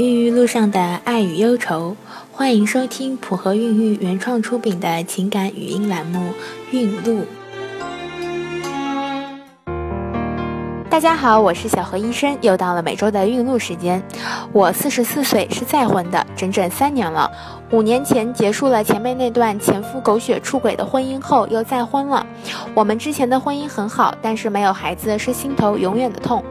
[0.00, 1.94] 孕育路上的爱与忧愁，
[2.32, 6.18] 欢迎收听普和孕育原创出品的情感语音栏目
[6.70, 7.20] 《孕路》。
[10.88, 14.02] 大家好，我是小何医生，又到了每周的孕路时间。
[14.52, 17.30] 我四十四岁，是再婚的，整整三年了。
[17.72, 22.26] 五年前结束了前面那段前夫狗血出轨的婚姻后，又再婚了。
[22.74, 26.42] 我们之前的婚姻很好，但是没有孩子是心头永远的痛。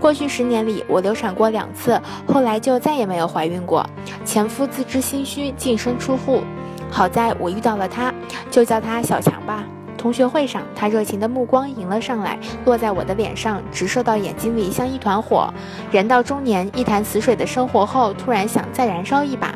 [0.00, 3.86] 过去十年里，我流产过两次，后来就再也没有怀孕过。
[4.24, 6.42] 前夫自知心虚，净身出户。
[6.90, 8.12] 好在我遇到了他，
[8.50, 9.64] 就叫他小强吧。
[9.96, 15.48] 同学会上，他热情的目光迎了上来，落在我的脸上，直射到眼睛里，像一团火。
[15.92, 19.54] 人到中年，一潭死水的生活后，突然想再燃烧一把，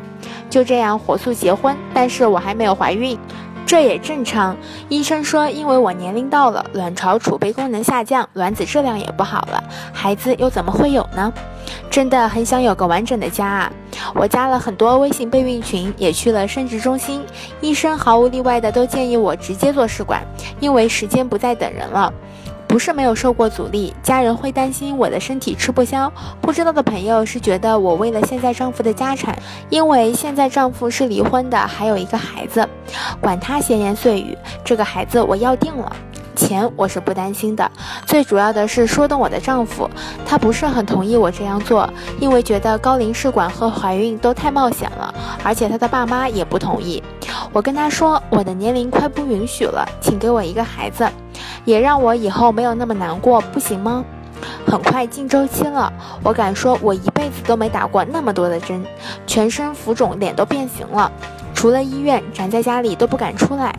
[0.49, 1.75] 就这样火速结婚。
[1.93, 3.17] 但是我还没有怀孕。
[3.65, 4.57] 这也正常，
[4.87, 11.31] 医生说，因为我年龄到了，卵巢储备功能下降，卵子质量也不好了，孩子又怎么会有呢？
[11.87, 13.71] 真的很想有个完整的家啊！
[14.15, 17.23] 我加了很多微信备孕群，也去了生殖中心，
[17.61, 20.25] 医生毫无例外的都建议我直接做试管，
[20.59, 22.11] 因为时间不再等人了。
[22.69, 26.09] 不是没有受过阻力，家人会担心我的身体吃不消。
[26.39, 29.35] 不知道的朋友是觉得我为了现在丈夫的家产，
[29.71, 32.69] 因为现在丈夫是离婚的，还有一个孩子，
[33.19, 35.91] 管他闲言碎语，这个孩子我要定了。
[36.35, 37.69] 钱我是不担心的，
[38.05, 39.89] 最主要的是说动我的丈夫，
[40.23, 47.03] 他不是很同意我这样做，因为觉得高龄试管和怀孕都太冒险了，而且他的爸妈也不同意。
[47.51, 51.05] 我跟他说，我的年龄快不允许了，请给我一个孩子，
[51.65, 54.03] 也让我以后没有那么难过，不行吗？
[54.65, 55.91] 很快进周期了，
[56.23, 58.85] 我敢说，我一辈子都没打过那么多的针，
[59.27, 61.11] 全身浮肿，脸都变形了，
[61.53, 63.75] 除了医院，宅在家里都不敢出来。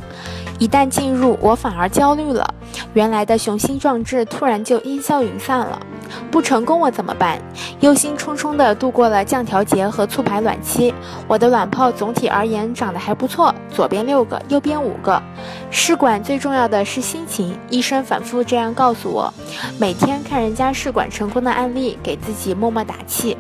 [0.58, 2.47] 一旦进入，我反而焦虑了。
[2.92, 5.81] 原来的雄心壮志突然就烟消云散了。
[6.30, 7.39] 不成功我怎么办？
[7.80, 10.92] 忧心忡忡地度过了降调节和促排卵期。
[11.27, 15.23] 我的卵泡总体而言长得还不错，左边六个，右边五个。
[15.70, 19.33] 试管最重要的是心情，医生反复这样告诉我。
[19.79, 23.36] 每天看人家试管成功的案例，给自己默默打气。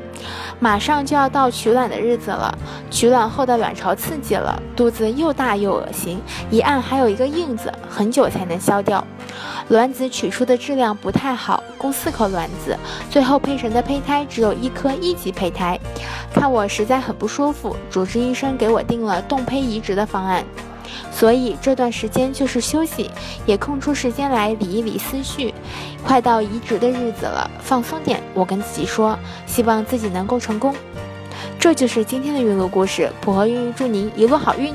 [0.58, 2.56] 马上就要到取卵的日子了，
[2.90, 9.02] 取卵后的卵巢刺激了，肚子又大又恶心，一按还有一个印子，很久才能消掉。
[9.68, 12.76] 卵子取出的质量不太好，共四颗卵子，
[13.10, 15.78] 最后配成的胚胎只有一颗一级胚胎。
[16.32, 20.44] 看我实在很不舒服，主治医生给我定了冻胚移植的方案。
[21.12, 23.10] 所以这段时间就是休息，
[23.46, 25.54] 也空出时间来理一理思绪。
[26.04, 30.74] 快到移植的日子了，放松点，我跟自己说，希望自己能够成功。
[31.58, 34.74] 这就是今天的孕路故事，普和孕育祝您一路好运。